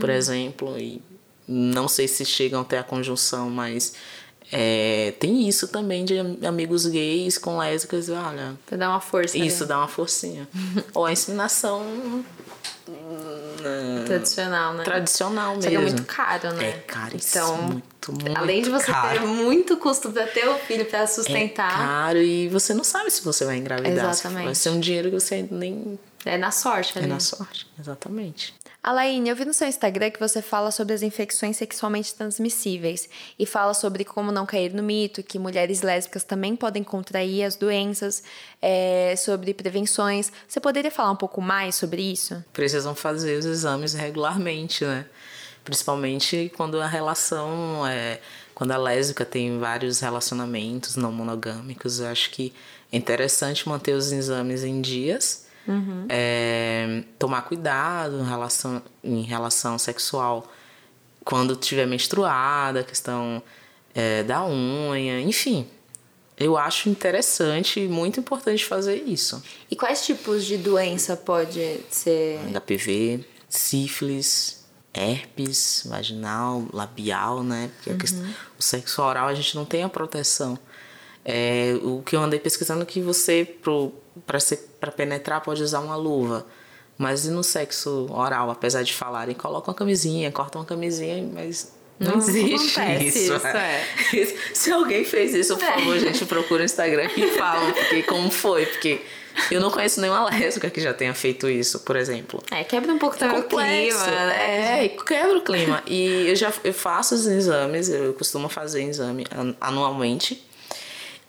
[0.00, 1.00] por exemplo, e
[1.48, 3.94] não sei se chegam até a conjunção, mas
[4.50, 9.38] é, tem isso também de am- amigos gays com lésbicas, olha, Pra dar uma força.
[9.38, 9.46] né?
[9.46, 10.46] isso dá uma forcinha.
[10.92, 12.22] Ou a inseminação hum,
[14.06, 14.84] Tradicional, né?
[14.84, 15.70] tradicional Só mesmo.
[15.70, 16.68] que é muito caro, né?
[16.68, 19.20] É caríssimo, Então, muito, muito além de você caro.
[19.20, 23.10] ter muito custo pra ter o filho, pra É sustentar, caro e você não sabe
[23.10, 23.92] se você vai engravidar.
[24.10, 24.44] Exatamente.
[24.46, 27.08] Vai ser um dinheiro que você nem é, na sorte é ali.
[27.08, 27.66] na sorte.
[27.78, 28.54] Exatamente.
[28.82, 33.08] Alaine, eu vi no seu Instagram que você fala sobre as infecções sexualmente transmissíveis
[33.38, 37.54] e fala sobre como não cair no mito, que mulheres lésbicas também podem contrair as
[37.54, 38.24] doenças,
[38.60, 40.32] é, sobre prevenções.
[40.48, 42.44] Você poderia falar um pouco mais sobre isso?
[42.52, 45.06] precisam fazer os exames regularmente, né?
[45.64, 48.20] Principalmente quando a relação é.
[48.54, 52.52] Quando a lésbica tem vários relacionamentos não monogâmicos, eu acho que
[52.92, 55.46] é interessante manter os exames em dias.
[56.08, 60.50] É, tomar cuidado em relação, em relação sexual
[61.24, 63.42] quando tiver menstruada, a questão
[63.94, 65.66] é, da unha, enfim.
[66.36, 69.42] Eu acho interessante e muito importante fazer isso.
[69.70, 72.40] E quais tipos de doença pode ser?
[72.52, 77.70] HPV, sífilis, herpes vaginal, labial, né?
[77.76, 77.98] Porque uhum.
[77.98, 80.58] questão, o sexo oral a gente não tem a proteção.
[81.24, 83.44] É, o que eu andei pesquisando é que você,
[84.26, 86.46] para penetrar, pode usar uma luva.
[86.98, 91.72] Mas e no sexo oral, apesar de falarem, coloca uma camisinha, corta uma camisinha, mas
[91.98, 93.34] não, não existe isso.
[93.34, 93.84] isso é.
[94.52, 98.66] Se alguém fez isso, por favor, gente, procura o Instagram e fala porque como foi,
[98.66, 99.00] porque
[99.50, 102.42] eu não conheço nenhuma lésbica que já tenha feito isso, por exemplo.
[102.50, 104.84] É, quebra um pouco também o clima, né?
[104.84, 105.82] É, quebra o clima.
[105.86, 109.24] E eu já eu faço os exames, eu costumo fazer exame
[109.60, 110.44] anualmente.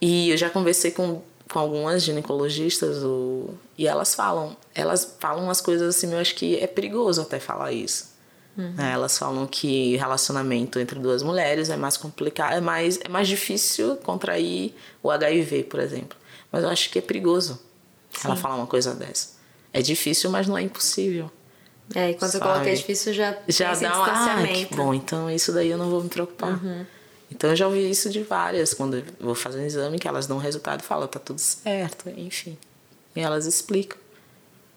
[0.01, 5.61] E eu já conversei com, com algumas ginecologistas o, e elas falam, elas falam umas
[5.61, 8.11] coisas assim, eu acho que é perigoso até falar isso.
[8.57, 8.71] Uhum.
[8.71, 8.91] Né?
[8.91, 13.97] Elas falam que relacionamento entre duas mulheres é mais complicado, é mais, é mais difícil
[13.97, 16.17] contrair o HIV, por exemplo.
[16.51, 17.59] Mas eu acho que é perigoso
[18.09, 18.29] Sim.
[18.29, 19.33] ela falar uma coisa dessa.
[19.71, 21.29] É difícil, mas não é impossível.
[21.93, 22.43] É, e quando sabe?
[22.43, 24.37] coloca é difícil, já, já dá um ah,
[24.71, 26.51] bom, então isso daí eu não vou me preocupar.
[26.53, 26.85] Uhum.
[27.33, 30.27] Então eu já ouvi isso de várias, quando eu vou fazer um exame, que elas
[30.27, 32.57] dão um resultado e falam, tá tudo certo, enfim.
[33.15, 33.97] E elas explicam.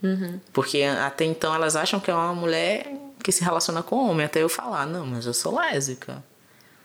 [0.02, 0.40] Uhum.
[0.52, 2.90] Porque até então elas acham que é uma mulher
[3.22, 6.24] que se relaciona com homem, até eu falar, não, mas eu sou lésbica.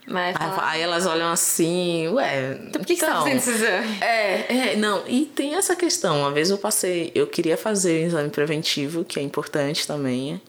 [0.07, 2.53] Mas aí, aí, elas olham assim, ué.
[2.67, 3.97] Então por que, então, que você tá então, fazendo esse exame?
[4.01, 6.19] É, é, não, e tem essa questão.
[6.21, 10.41] Uma vez eu passei, eu queria fazer um exame preventivo, que é importante também.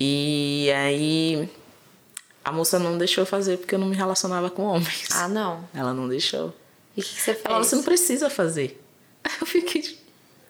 [0.00, 1.48] E aí
[2.48, 5.08] a moça não deixou fazer porque eu não me relacionava com homens.
[5.12, 5.68] Ah, não.
[5.74, 6.54] Ela não deixou.
[6.96, 7.44] E o que, que, você fez?
[7.44, 8.82] Ela falou, você não precisa fazer.
[9.40, 9.98] Eu fiquei.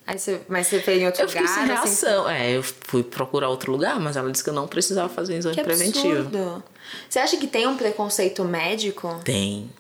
[0.07, 1.43] Aí você, mas você fez em outro eu lugar?
[1.43, 2.05] Eu fiquei sem assim?
[2.07, 2.27] reação.
[2.27, 2.35] Assim?
[2.35, 5.37] É, eu fui procurar outro lugar, mas ela disse que eu não precisava fazer um
[5.37, 6.21] exame que preventivo.
[6.21, 6.65] Absurdo.
[7.11, 9.21] Você acha que tem um preconceito médico?
[9.23, 9.71] Tem.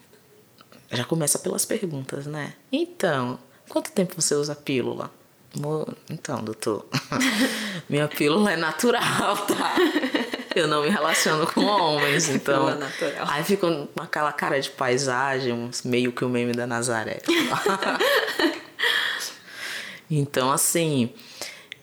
[0.91, 2.53] Já começa pelas perguntas, né?
[2.71, 3.39] Então,
[3.71, 5.11] quanto tempo você usa pílula?
[6.11, 6.87] Então, doutor,
[7.89, 9.77] minha pílula é natural, tá?
[10.59, 12.77] Eu não me relaciono com homens, então.
[12.77, 13.27] natural.
[13.29, 17.21] Aí ficou com aquela cara de paisagem, meio que o meme da Nazaré.
[20.11, 21.13] então, assim,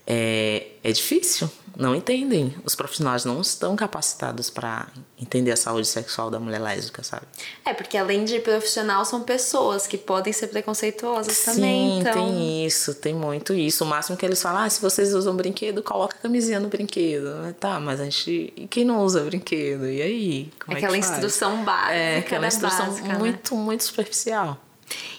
[0.06, 2.56] é, é difícil não entendem.
[2.64, 4.88] Os profissionais não estão capacitados para
[5.20, 7.26] entender a saúde sexual da mulher lésbica, sabe?
[7.64, 12.00] É, porque além de profissional, são pessoas que podem ser preconceituosas Sim, também.
[12.00, 12.14] Então...
[12.14, 13.84] tem isso, tem muito isso.
[13.84, 17.54] O máximo que eles falam, ah, se vocês usam brinquedo, coloca a camisinha no brinquedo.
[17.60, 18.54] Tá, mas a gente.
[18.56, 19.88] E quem não usa brinquedo?
[19.88, 20.52] E aí?
[20.64, 21.94] Como aquela é instrução básica.
[21.94, 23.18] É, aquela instrução básica, né?
[23.18, 23.62] muito, né?
[23.62, 24.64] muito superficial.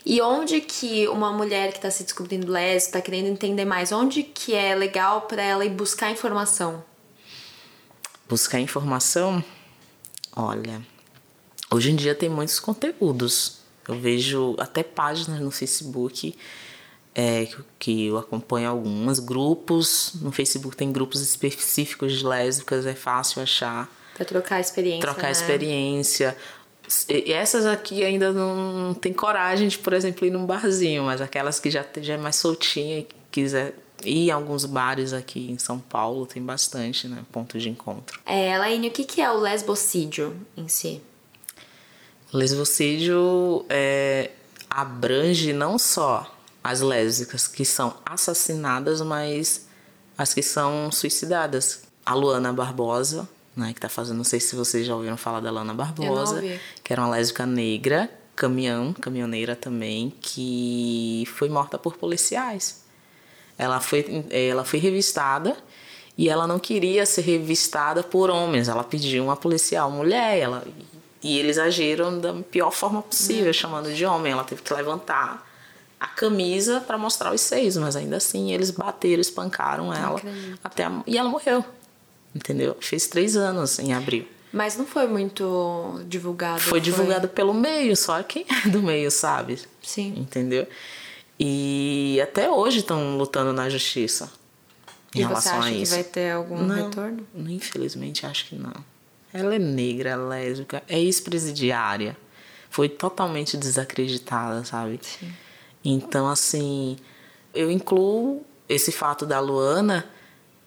[0.05, 4.23] E onde que uma mulher que está se descobrindo lésbica, está querendo entender mais, onde
[4.23, 6.85] que é legal para ela ir buscar informação?
[8.29, 9.43] Buscar informação?
[10.35, 10.81] Olha,
[11.71, 13.59] hoje em dia tem muitos conteúdos.
[13.89, 16.37] Eu vejo até páginas no Facebook
[17.15, 17.49] é,
[17.79, 20.13] que eu acompanho algumas, grupos.
[20.21, 23.89] No Facebook tem grupos específicos de lésbicas, é fácil achar.
[24.15, 25.01] Para trocar experiência.
[25.01, 25.33] Trocar né?
[25.33, 26.37] experiência.
[27.09, 31.59] E essas aqui ainda não tem coragem de, por exemplo, ir num barzinho, mas aquelas
[31.59, 35.79] que já, já é mais soltinha e quiser ir em alguns bares aqui em São
[35.79, 37.25] Paulo, tem bastante, né?
[37.33, 38.21] Ponto de encontro.
[38.25, 41.01] É, Laine, o que, que é o lesbocídio em si?
[42.33, 44.31] Lesbocídio é,
[44.69, 49.67] abrange não só as lésbicas que são assassinadas, mas
[50.19, 51.85] as que são suicidadas.
[52.05, 55.51] A Luana Barbosa, né, que tá fazendo, não sei se vocês já ouviram falar da
[55.51, 56.43] Lana Barbosa,
[56.85, 62.85] que era uma lésbica negra, caminhão, caminhoneira também, que foi morta por policiais.
[63.57, 65.57] Ela foi, ela foi revistada
[66.19, 70.67] e ela não queria ser revistada por homens, ela pediu uma policial mulher, ela,
[71.23, 73.53] e eles agiram da pior forma possível, uhum.
[73.55, 74.33] chamando de homem.
[74.33, 75.47] Ela teve que levantar
[75.99, 80.21] a camisa para mostrar os seios, mas ainda assim eles bateram, espancaram ela
[80.63, 81.65] até a, e ela morreu
[82.37, 82.77] entendeu?
[82.81, 84.27] Fez três anos em abril.
[84.53, 86.61] Mas não foi muito divulgado?
[86.61, 86.81] Foi, foi...
[86.81, 89.59] divulgado pelo meio, só quem é do meio sabe.
[89.83, 90.15] Sim.
[90.17, 90.67] Entendeu?
[91.39, 94.31] E até hoje estão lutando na justiça
[95.15, 95.93] em e relação você acha a isso.
[95.93, 97.27] que vai ter algum não, retorno?
[97.35, 98.73] Infelizmente, acho que não.
[99.33, 102.17] Ela é negra, é lésbica, é ex-presidiária.
[102.71, 104.99] Foi totalmente desacreditada, sabe?
[105.03, 105.33] Sim.
[105.85, 106.97] Então, assim,
[107.55, 110.09] eu incluo esse fato da Luana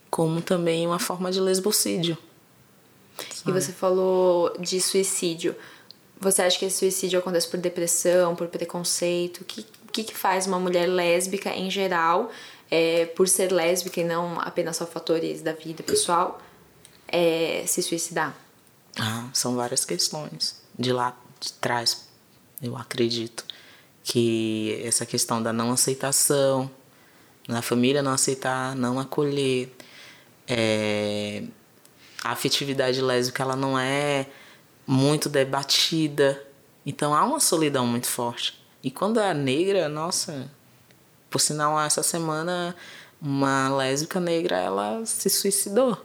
[0.09, 2.17] como também uma forma de lesbocídio.
[3.45, 5.55] E você falou de suicídio.
[6.19, 9.41] Você acha que esse suicídio acontece por depressão, por preconceito?
[9.41, 12.29] O que, que, que faz uma mulher lésbica em geral,
[12.69, 16.41] é, por ser lésbica e não apenas só fatores da vida pessoal,
[17.07, 18.35] é, se suicidar?
[18.97, 20.61] Ah, são várias questões.
[20.77, 22.07] De lá de trás,
[22.61, 23.45] eu acredito
[24.03, 26.69] que essa questão da não aceitação,
[27.47, 29.73] na família não aceitar, não acolher,
[30.49, 31.43] é,
[32.23, 34.25] a afetividade lésbica ela não é
[34.85, 36.41] muito debatida,
[36.85, 38.59] então há uma solidão muito forte.
[38.83, 40.49] E quando é negra, nossa,
[41.29, 42.75] por sinal, essa semana
[43.21, 45.97] uma lésbica negra ela se suicidou.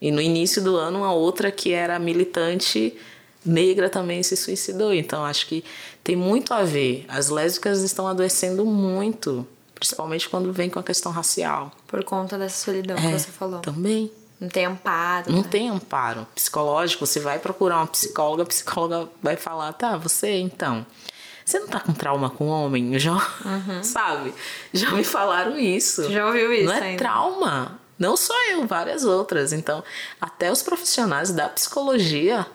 [0.00, 2.96] E no início do ano, uma outra que era militante
[3.44, 4.92] negra também se suicidou.
[4.92, 5.64] Então, acho que
[6.02, 7.04] tem muito a ver.
[7.08, 9.46] As lésbicas estão adoecendo muito,
[9.82, 11.72] principalmente quando vem com a questão racial.
[11.88, 13.58] Por conta dessa solidão é, que você falou.
[13.58, 14.12] Também.
[14.40, 15.30] Não tem amparo.
[15.30, 15.48] Não né?
[15.50, 17.04] tem amparo psicológico.
[17.04, 20.86] Você vai procurar uma psicóloga, a psicóloga vai falar: tá, você então.
[21.44, 22.96] Você não tá com trauma com homem?
[23.00, 23.82] Já, uhum.
[23.82, 24.32] sabe?
[24.72, 26.08] Já me falaram isso.
[26.10, 26.66] Já ouviu isso?
[26.66, 26.98] Não é ainda.
[26.98, 27.80] trauma.
[27.98, 29.52] Não só eu, várias outras.
[29.52, 29.82] Então,
[30.20, 32.46] até os profissionais da psicologia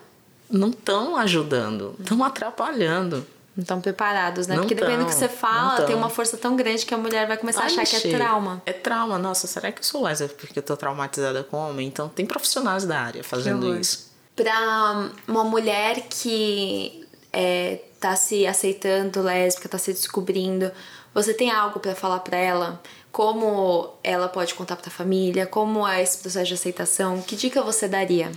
[0.50, 3.26] não estão ajudando, estão atrapalhando.
[3.58, 4.54] Não estão preparados, né?
[4.54, 7.26] Não Porque dependendo do que você fala, tem uma força tão grande que a mulher
[7.26, 8.62] vai começar vai a achar que é trauma.
[8.64, 9.18] É trauma.
[9.18, 11.88] Nossa, será que eu sou lésbica porque eu tô traumatizada com homem?
[11.88, 14.12] Então, tem profissionais da área fazendo isso.
[14.36, 20.70] Pra uma mulher que é, tá se aceitando lésbica, tá se descobrindo,
[21.12, 22.80] você tem algo para falar para ela?
[23.10, 25.46] Como ela pode contar para a família?
[25.46, 27.20] Como é esse processo de aceitação?
[27.22, 28.30] Que dica você daria?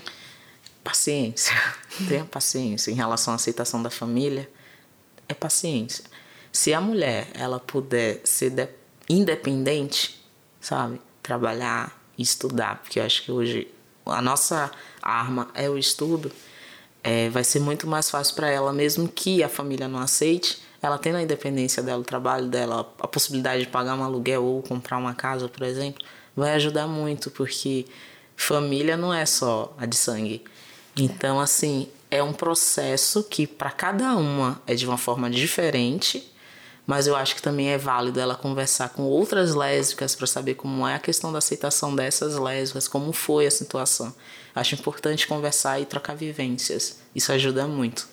[0.84, 1.54] Paciência.
[2.10, 4.50] Tenha paciência em relação à aceitação da família.
[5.32, 6.04] É paciência.
[6.52, 8.76] Se a mulher ela puder ser
[9.08, 10.22] independente,
[10.60, 13.68] sabe, trabalhar, estudar, porque eu acho que hoje
[14.06, 14.70] a nossa
[15.02, 16.30] arma é o estudo,
[17.02, 20.98] é, vai ser muito mais fácil para ela, mesmo que a família não aceite ela
[20.98, 24.98] tendo a independência dela, o trabalho dela, a possibilidade de pagar um aluguel ou comprar
[24.98, 26.04] uma casa, por exemplo,
[26.36, 27.86] vai ajudar muito, porque
[28.36, 30.44] família não é só a de sangue.
[30.98, 36.30] Então, assim, é um processo que para cada uma é de uma forma diferente,
[36.86, 40.86] mas eu acho que também é válido ela conversar com outras lésbicas para saber como
[40.86, 44.14] é a questão da aceitação dessas lésbicas, como foi a situação.
[44.54, 47.00] Acho importante conversar e trocar vivências.
[47.16, 48.10] Isso ajuda muito.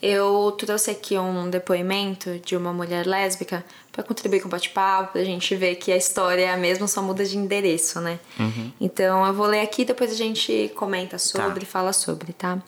[0.00, 5.24] Eu trouxe aqui um depoimento de uma mulher lésbica para contribuir com o bate-papo, pra
[5.24, 8.20] gente ver que a história é a mesma, só muda de endereço, né?
[8.38, 8.72] Uhum.
[8.80, 11.66] Então eu vou ler aqui, depois a gente comenta sobre, tá.
[11.66, 12.62] fala sobre, tá?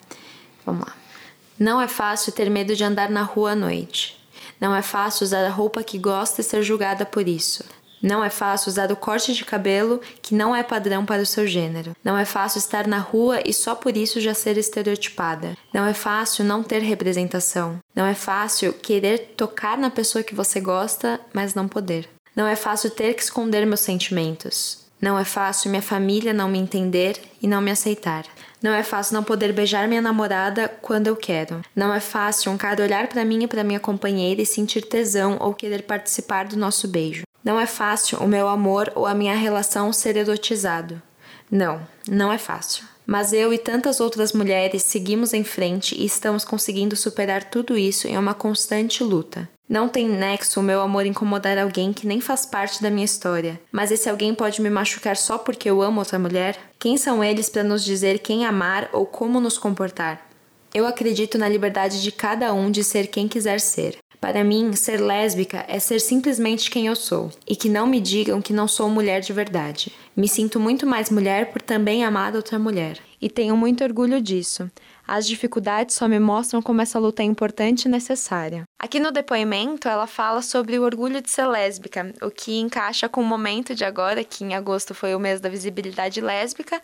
[0.65, 0.95] Vamos lá.
[1.59, 4.19] Não é fácil ter medo de andar na rua à noite.
[4.61, 7.65] Não é fácil usar a roupa que gosta e ser julgada por isso.
[8.03, 11.47] Não é fácil usar o corte de cabelo que não é padrão para o seu
[11.47, 11.95] gênero.
[12.03, 15.55] Não é fácil estar na rua e só por isso já ser estereotipada.
[15.73, 17.79] Não é fácil não ter representação.
[17.95, 22.09] Não é fácil querer tocar na pessoa que você gosta, mas não poder.
[22.35, 24.81] Não é fácil ter que esconder meus sentimentos.
[25.01, 28.25] Não é fácil minha família não me entender e não me aceitar.
[28.63, 31.63] Não é fácil não poder beijar minha namorada quando eu quero.
[31.75, 35.39] Não é fácil um cara olhar para mim e para minha companheira e sentir tesão
[35.41, 37.23] ou querer participar do nosso beijo.
[37.43, 41.01] Não é fácil o meu amor ou a minha relação ser erotizado.
[41.51, 42.85] Não, não é fácil.
[43.07, 48.07] Mas eu e tantas outras mulheres seguimos em frente e estamos conseguindo superar tudo isso
[48.07, 49.49] em uma constante luta.
[49.71, 53.61] Não tem nexo o meu amor incomodar alguém que nem faz parte da minha história.
[53.71, 56.59] Mas esse alguém pode me machucar só porque eu amo outra mulher?
[56.77, 60.29] Quem são eles para nos dizer quem amar ou como nos comportar?
[60.75, 63.97] Eu acredito na liberdade de cada um de ser quem quiser ser.
[64.21, 68.43] Para mim, ser lésbica é ser simplesmente quem eu sou, e que não me digam
[68.43, 69.93] que não sou mulher de verdade.
[70.17, 72.99] Me sinto muito mais mulher por também amar outra mulher.
[73.23, 74.69] E tenho muito orgulho disso.
[75.13, 78.63] As dificuldades só me mostram como essa luta é importante e necessária.
[78.79, 83.21] Aqui no depoimento, ela fala sobre o orgulho de ser lésbica, o que encaixa com
[83.21, 86.81] o momento de agora, que em agosto foi o mês da visibilidade lésbica.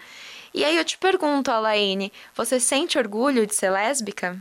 [0.53, 4.37] E aí eu te pergunto, Alaine, você sente orgulho de ser lésbica?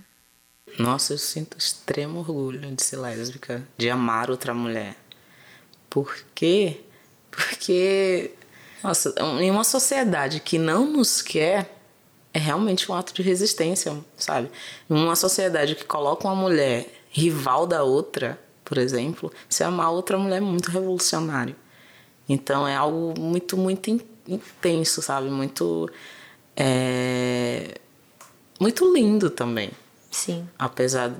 [0.79, 4.95] Nossa, eu sinto extremo orgulho de ser lésbica, de amar outra mulher.
[5.91, 6.81] Por quê?
[7.29, 8.31] Porque,
[8.83, 11.74] nossa, em uma sociedade que não nos quer,
[12.35, 14.51] é realmente um ato de resistência, sabe?
[14.89, 20.37] Uma sociedade que coloca uma mulher rival da outra, por exemplo, se amar outra mulher
[20.37, 21.55] é muito revolucionário.
[22.27, 23.89] Então é algo muito, muito
[24.27, 25.29] intenso, sabe?
[25.29, 25.89] Muito.
[26.57, 27.79] É,
[28.59, 29.71] muito lindo também.
[30.11, 30.45] Sim.
[30.59, 31.13] Apesar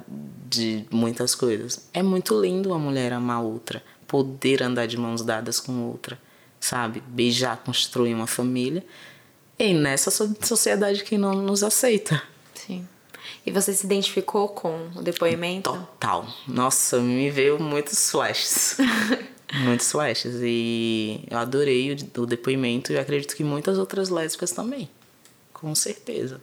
[0.50, 1.88] de muitas coisas.
[1.94, 6.20] É muito lindo uma mulher amar outra, poder andar de mãos dadas com outra,
[6.60, 7.02] sabe?
[7.08, 8.84] Beijar, construir uma família.
[9.58, 12.22] E nessa sociedade que não nos aceita.
[12.54, 12.88] Sim.
[13.46, 15.72] E você se identificou com o depoimento?
[15.72, 16.28] Total.
[16.48, 18.78] Nossa, me veio muitos flashes.
[19.64, 20.36] muitos flashes.
[20.42, 24.90] E eu adorei o, o depoimento e acredito que muitas outras lésbicas também.
[25.54, 26.42] Com certeza.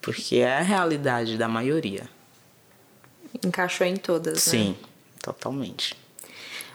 [0.00, 2.08] porque é a realidade da maioria.
[3.44, 4.40] Encaixou em todas, né?
[4.40, 4.76] Sim,
[5.22, 5.96] totalmente.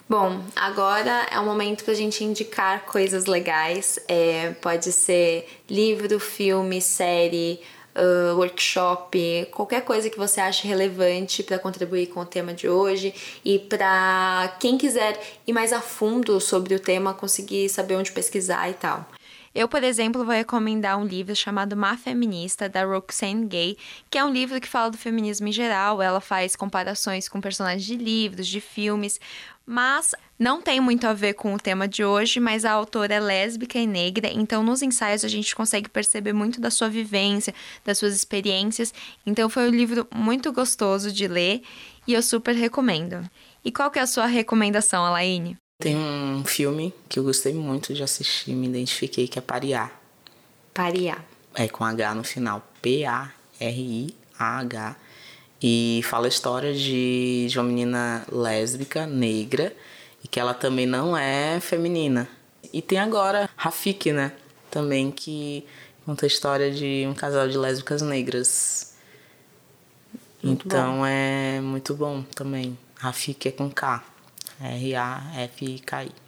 [0.09, 3.99] Bom, agora é o momento pra gente indicar coisas legais.
[4.07, 7.59] É, pode ser livro, filme, série,
[7.97, 13.13] uh, workshop, qualquer coisa que você ache relevante para contribuir com o tema de hoje
[13.43, 18.69] e para quem quiser ir mais a fundo sobre o tema conseguir saber onde pesquisar
[18.69, 19.05] e tal.
[19.53, 23.75] Eu, por exemplo, vou recomendar um livro chamado Má Feminista, da Roxane Gay,
[24.07, 25.99] que é um livro que fala do feminismo em geral.
[25.99, 29.19] Ela faz comparações com personagens de livros, de filmes,
[29.67, 33.19] mas não tem muito a ver com o tema de hoje, mas a autora é
[33.19, 37.53] lésbica e negra, então nos ensaios a gente consegue perceber muito da sua vivência,
[37.83, 38.93] das suas experiências.
[39.25, 41.61] Então foi um livro muito gostoso de ler
[42.07, 43.29] e eu super recomendo.
[43.65, 45.57] E qual que é a sua recomendação, Alaine?
[45.79, 49.91] Tem um filme que eu gostei muito de assistir, me identifiquei, que é Pariá.
[50.73, 51.17] Pariá.
[51.53, 52.65] É com H no final.
[52.81, 53.35] P-A-R-I-A-H.
[55.61, 59.75] E fala a história de, de uma menina lésbica, negra,
[60.23, 62.29] e que ela também não é feminina.
[62.71, 64.33] E tem agora Rafik, né?
[64.69, 65.65] Também que
[66.05, 68.95] conta a história de um casal de lésbicas negras.
[70.43, 71.05] Muito então bom.
[71.05, 72.77] é muito bom também.
[72.95, 74.03] Rafik é com K.
[74.59, 76.26] R-A-F-K-I.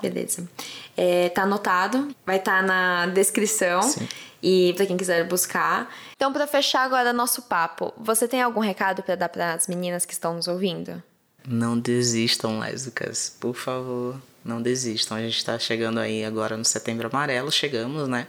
[0.00, 0.48] Beleza.
[0.96, 4.08] É, tá anotado, vai estar na descrição Sim.
[4.42, 5.92] e para quem quiser buscar.
[6.14, 10.04] Então, para fechar agora nosso papo, você tem algum recado para dar para as meninas
[10.04, 11.02] que estão nos ouvindo?
[11.46, 13.34] Não desistam, lésbicas.
[13.40, 15.16] Por favor, não desistam.
[15.16, 18.26] A gente está chegando aí agora no Setembro Amarelo, chegamos, né?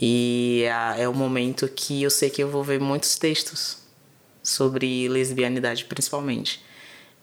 [0.00, 0.64] E
[0.98, 3.78] é o momento que eu sei que eu vou ver muitos textos
[4.42, 6.62] sobre lesbianidade, principalmente.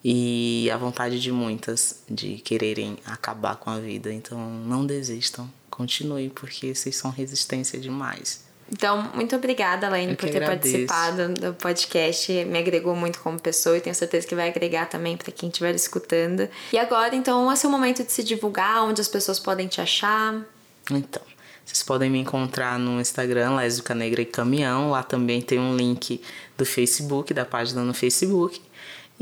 [0.03, 4.11] E a vontade de muitas de quererem acabar com a vida.
[4.11, 5.49] Então, não desistam.
[5.69, 8.43] Continue, porque vocês são resistência demais.
[8.71, 10.87] Então, muito obrigada, Laine, por ter agradeço.
[10.87, 12.31] participado do podcast.
[12.45, 15.75] Me agregou muito como pessoa e tenho certeza que vai agregar também para quem estiver
[15.75, 16.47] escutando.
[16.71, 19.81] E agora, então, esse é o momento de se divulgar, onde as pessoas podem te
[19.81, 20.41] achar.
[20.89, 21.21] Então,
[21.65, 24.89] vocês podem me encontrar no Instagram, Lésbica Negra e Caminhão.
[24.89, 26.21] Lá também tem um link
[26.57, 28.61] do Facebook, da página no Facebook.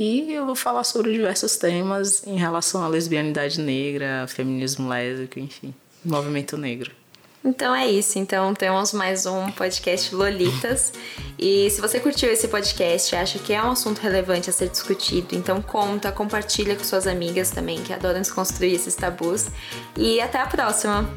[0.02, 5.76] E eu vou falar sobre diversos temas em relação à lesbianidade negra, feminismo lésbico, enfim,
[6.06, 6.90] movimento negro.
[7.44, 8.18] Então é isso.
[8.18, 10.94] Então temos mais um podcast Lolitas.
[11.38, 15.36] E se você curtiu esse podcast, acha que é um assunto relevante a ser discutido,
[15.36, 19.48] então conta, compartilha com suas amigas também que adoram desconstruir esses tabus.
[19.98, 21.10] E até a próxima.